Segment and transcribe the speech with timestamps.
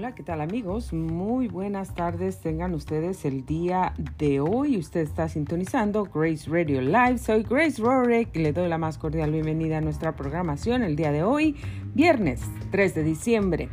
[0.00, 0.94] Hola, ¿qué tal amigos?
[0.94, 4.78] Muy buenas tardes tengan ustedes el día de hoy.
[4.78, 7.18] Usted está sintonizando Grace Radio Live.
[7.18, 11.22] Soy Grace Rorek le doy la más cordial bienvenida a nuestra programación el día de
[11.22, 11.54] hoy,
[11.92, 12.40] viernes
[12.70, 13.68] 3 de diciembre.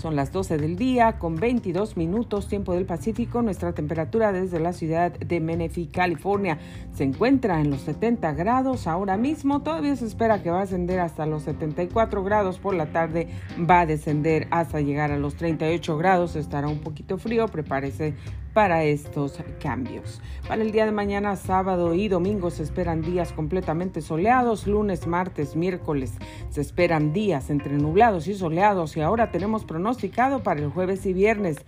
[0.00, 3.42] Son las 12 del día con 22 minutos tiempo del Pacífico.
[3.42, 6.58] Nuestra temperatura desde la ciudad de Menifee, California,
[6.94, 9.62] se encuentra en los 70 grados ahora mismo.
[9.62, 13.28] Todavía se espera que va a ascender hasta los 74 grados por la tarde.
[13.68, 16.36] Va a descender hasta llegar a los 38 grados.
[16.36, 17.48] Estará un poquito frío.
[17.48, 18.14] Prepárese
[18.58, 20.20] para estos cambios.
[20.48, 25.54] Para el día de mañana, sábado y domingo se esperan días completamente soleados, lunes, martes,
[25.54, 26.14] miércoles
[26.50, 31.12] se esperan días entre nublados y soleados y ahora tenemos pronosticado para el jueves y
[31.12, 31.58] viernes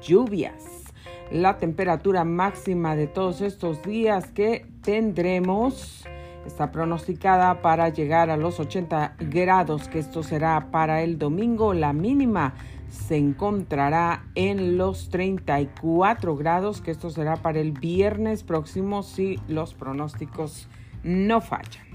[0.00, 0.84] lluvias.
[1.30, 6.07] La temperatura máxima de todos estos días que tendremos
[6.48, 11.92] está pronosticada para llegar a los 80 grados, que esto será para el domingo, la
[11.92, 12.54] mínima
[12.88, 19.74] se encontrará en los 34 grados, que esto será para el viernes próximo si los
[19.74, 20.68] pronósticos
[21.04, 21.87] no fallan.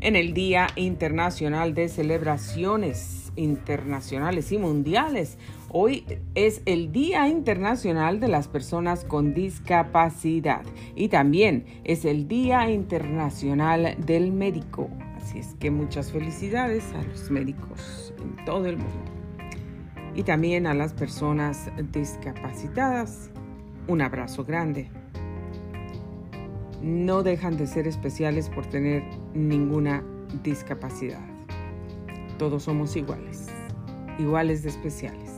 [0.00, 5.38] En el Día Internacional de Celebraciones Internacionales y Mundiales,
[5.70, 6.04] hoy
[6.36, 10.62] es el Día Internacional de las Personas con Discapacidad
[10.94, 14.88] y también es el Día Internacional del Médico.
[15.16, 19.10] Así es que muchas felicidades a los médicos en todo el mundo.
[20.14, 23.30] Y también a las personas discapacitadas.
[23.88, 24.90] Un abrazo grande.
[26.82, 29.02] No dejan de ser especiales por tener
[29.38, 30.02] ninguna
[30.42, 31.24] discapacidad.
[32.38, 33.46] Todos somos iguales,
[34.18, 35.30] iguales de especiales.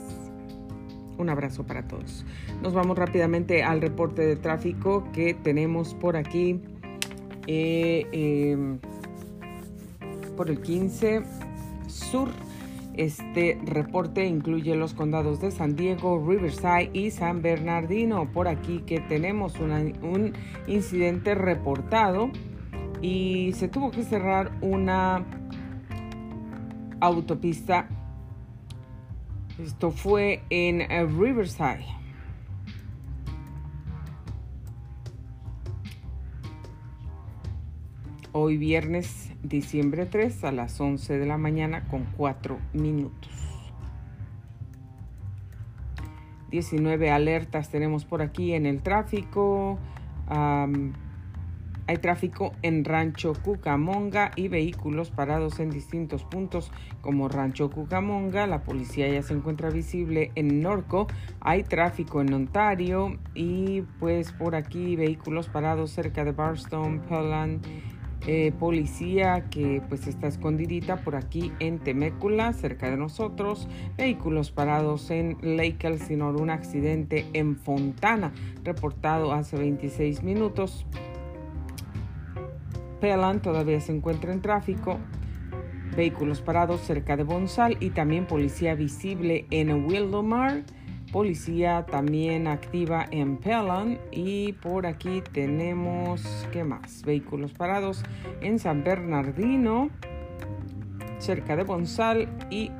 [1.18, 2.24] Un abrazo para todos.
[2.62, 6.60] Nos vamos rápidamente al reporte de tráfico que tenemos por aquí.
[7.46, 8.78] Eh, eh,
[10.36, 11.22] por el 15
[11.86, 12.28] Sur.
[12.94, 18.30] Este reporte incluye los condados de San Diego, Riverside y San Bernardino.
[18.32, 20.32] Por aquí que tenemos un
[20.66, 22.30] incidente reportado
[23.02, 25.24] y se tuvo que cerrar una
[27.00, 27.88] autopista.
[29.58, 30.80] Esto fue en
[31.18, 31.86] Riverside.
[38.32, 43.30] Hoy viernes diciembre 3 a las 11 de la mañana con 4 minutos.
[46.50, 49.78] 19 alertas tenemos por aquí en el tráfico.
[51.90, 56.70] Hay tráfico en Rancho Cucamonga y vehículos parados en distintos puntos
[57.00, 58.46] como Rancho Cucamonga.
[58.46, 61.08] La policía ya se encuentra visible en Norco.
[61.40, 67.66] Hay tráfico en Ontario y pues por aquí vehículos parados cerca de Barstone, Pelland
[68.28, 75.10] eh, policía que pues está escondidita por aquí en Temécula, cerca de nosotros, vehículos parados
[75.10, 80.86] en Lake Elsinore, un accidente en Fontana, reportado hace 26 minutos.
[83.00, 84.98] Pelan todavía se encuentra en tráfico,
[85.96, 90.62] vehículos parados cerca de Bonsal y también policía visible en Wildomar.
[91.12, 98.04] Policía también activa en Pelham y por aquí tenemos qué más vehículos parados
[98.40, 99.90] en San Bernardino
[101.18, 102.70] cerca de Bonsal y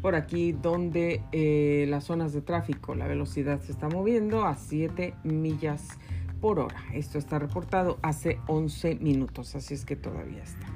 [0.00, 2.94] por aquí donde eh, las zonas de tráfico.
[2.94, 5.98] La velocidad se está moviendo a 7 millas
[6.40, 10.74] por hora esto está reportado hace 11 minutos así es que todavía está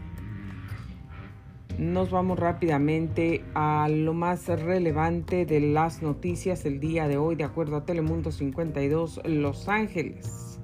[1.79, 7.45] nos vamos rápidamente a lo más relevante de las noticias el día de hoy, de
[7.45, 10.59] acuerdo a Telemundo 52 Los Ángeles.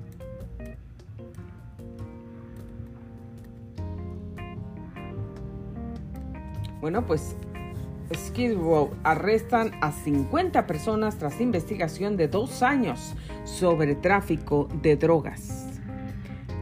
[6.81, 7.37] Bueno, pues
[8.17, 13.15] Skid Row arrestan a 50 personas tras investigación de dos años
[13.45, 15.81] sobre tráfico de drogas.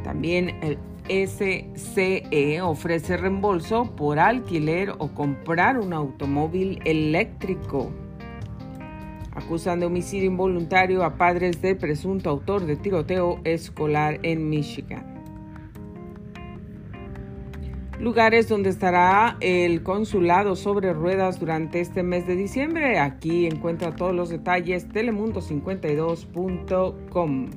[0.04, 7.90] También el SCE ofrece reembolso por alquiler o comprar un automóvil eléctrico.
[9.34, 15.11] Acusan de homicidio involuntario a padres del presunto autor de tiroteo escolar en Michigan.
[18.02, 22.98] Lugares donde estará el consulado sobre ruedas durante este mes de diciembre.
[22.98, 27.50] Aquí encuentra todos los detalles telemundo52.com.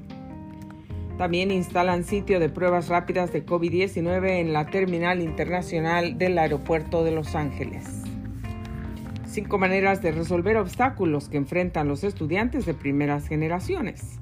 [1.18, 7.10] También instalan sitio de pruebas rápidas de COVID-19 en la Terminal Internacional del Aeropuerto de
[7.10, 8.04] Los Ángeles.
[9.26, 14.20] Cinco maneras de resolver obstáculos que enfrentan los estudiantes de primeras generaciones.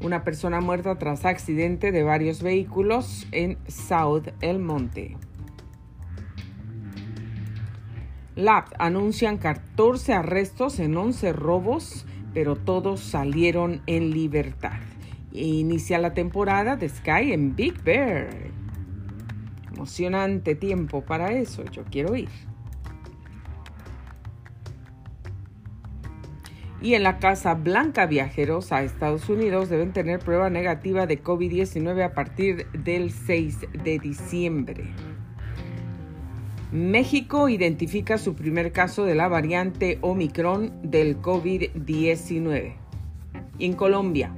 [0.00, 5.16] Una persona muerta tras accidente de varios vehículos en South El Monte.
[8.34, 12.04] Lab anuncian 14 arrestos en 11 robos,
[12.34, 14.78] pero todos salieron en libertad.
[15.32, 18.28] Inicia la temporada de Sky en Big Bear.
[19.72, 22.28] Emocionante tiempo para eso, yo quiero ir.
[26.80, 32.04] Y en la Casa Blanca viajeros a Estados Unidos deben tener prueba negativa de COVID-19
[32.04, 34.84] a partir del 6 de diciembre.
[36.72, 42.74] México identifica su primer caso de la variante Omicron del COVID-19.
[43.58, 44.36] En Colombia,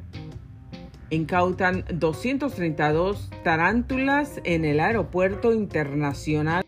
[1.11, 6.65] incautan 232 tarántulas en el aeropuerto internacional